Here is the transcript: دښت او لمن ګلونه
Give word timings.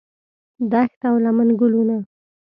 دښت 0.71 1.01
او 1.09 1.15
لمن 1.23 1.49
ګلونه 1.59 1.97